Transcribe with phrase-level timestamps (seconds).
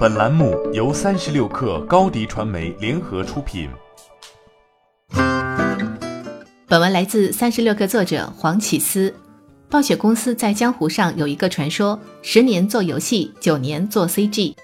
[0.00, 3.68] 本栏目由三十六氪高低传媒联合出品。
[6.66, 9.14] 本文来自三十六氪作者黄启思。
[9.68, 14.54] 暴雪公司在江湖上有一个传说：十年做游戏，九年做 CG。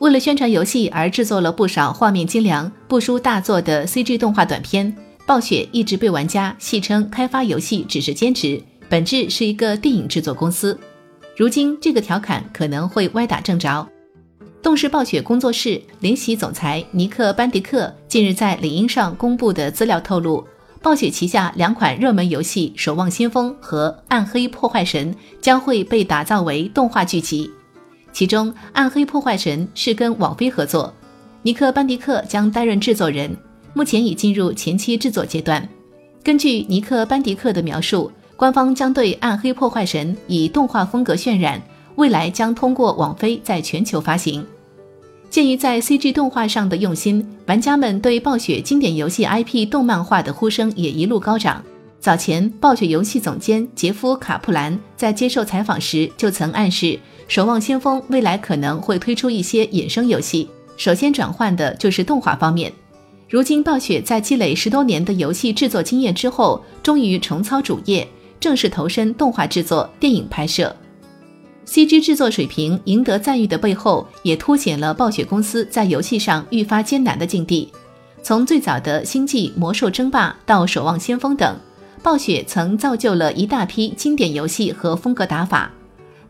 [0.00, 4.92] 为了宣传游戏而制作了不少画面精良、不输大作的 CG 动画短片。
[5.24, 10.76] 暴雪一直被玩家戏称开发游戏只是兼职，本质是一个电影制作公司。
[11.36, 13.88] 如今这个调侃可能会歪打正着。
[14.70, 20.46] 动视暴雪工作室联席总裁尼克·班迪克近日在领英上公布的资料透露，
[20.80, 27.50] 暴雪旗下两款热门游戏《守望先锋》和《暗黑破坏神》将会被打造为动画剧集。
[28.12, 30.94] 其中，《暗黑破坏神》是跟网飞合作，
[31.42, 33.36] 尼克·班迪克将担任制作人，
[33.74, 35.68] 目前已进入前期制作阶段。
[36.22, 41.60] 根据尼克·班迪克的描述，官方将对《暗黑破坏神》以动画风格渲染。
[41.96, 44.46] 未来将通过网飞在全球发行。
[45.30, 51.64] 鉴于在 CG 动画上的用心，玩家们对暴雪经典游戏 IP 动漫化的呼声也一路高涨。
[52.00, 56.86] 早前，暴雪游戏总监杰夫·卡普兰在接受采访时就曾暗示，
[57.28, 62.72] 《守望先锋》未来可能会推出一些衍生游戏，首先转换的就是动画方面。
[63.28, 68.04] 如今，暴雪在积累十多年的游戏制作经验之后，终于重操主业，
[68.40, 70.74] 正式投身动画制作、电影拍摄。
[71.66, 77.70] CG 制作水平赢得赞誉的背后，也凸显了暴雪公司在游戏上愈发艰难的境地。
[78.22, 81.56] 从最早的《星际魔兽争霸》到《守望先锋》等，
[82.02, 85.70] 暴雪曾造就了一大批经典游戏和风格打法。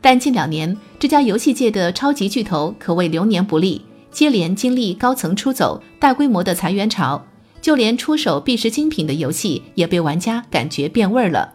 [0.00, 7.24] 但近两年，这家游戏界的超级巨头可谓流年不利，接连经历高层出走、大规模的裁员潮，
[7.60, 11.54] 就连出手必是精品的游戏，也被玩家感觉变味儿了。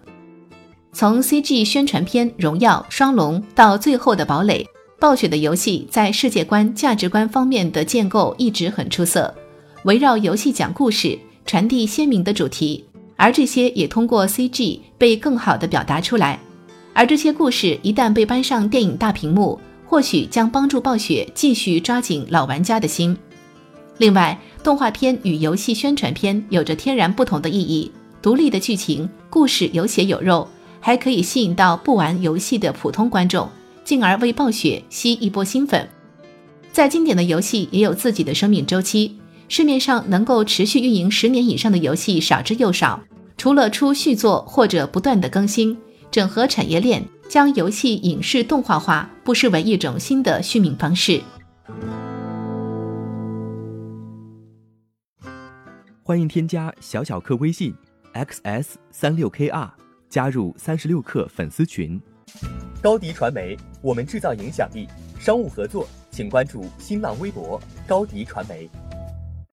[0.98, 4.64] 从 CG 宣传片《荣耀》《双龙》到最后的《堡垒》，
[4.98, 9.36] 暴雪的游戏在世界观、价值观方面的建构一直很出色，
[9.84, 12.82] 围绕游戏讲故事，传递鲜明的主题，
[13.18, 16.40] 而这些也通过 CG 被更好的表达出来。
[16.94, 23.18] 而这些故事一旦被搬上电影大屏幕，或许将帮助暴雪继续抓紧老玩家的心。
[23.98, 30.48] 另外，动画片与游戏宣传片有着天然不同的意义，独立的剧情，故事有血有肉。
[30.86, 33.50] 还可以吸引到不玩游戏的普通观众，
[33.84, 35.90] 进而为暴雪吸一波新粉。
[36.72, 39.18] 在经典的游戏也有自己的生命周期，
[39.50, 43.02] 市面上能够持续运营十年以上的游戏少之又少。
[43.36, 45.76] 除了出续作或者不断的更新，
[46.12, 51.20] 整合产业链，将游戏影视动画化，不失为一种新的续命方式。
[56.04, 57.74] 欢迎添加小小客微信
[58.14, 59.68] ：xs 三六 kr。
[60.10, 62.02] 加入三十六氪粉丝群，
[62.82, 64.88] 高迪传媒，我们制造影响力。
[65.20, 68.70] 商务合作，请关注新浪微博高迪传媒。